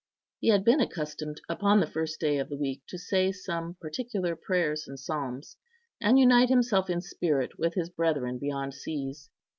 He 0.39 0.47
had 0.47 0.63
been 0.65 0.81
accustomed 0.81 1.41
upon 1.47 1.79
the 1.79 1.85
first 1.85 2.19
day 2.19 2.39
of 2.39 2.49
the 2.49 2.57
week 2.57 2.81
to 2.87 2.97
say 2.97 3.31
some 3.31 3.75
particular 3.75 4.35
prayers 4.35 4.87
and 4.87 4.99
psalms, 4.99 5.57
and 6.01 6.17
unite 6.17 6.49
himself 6.49 6.89
in 6.89 7.01
spirit 7.01 7.59
with 7.59 7.75
his 7.75 7.91
brethren 7.91 8.39
beyond 8.39 8.73
seas. 8.73 9.29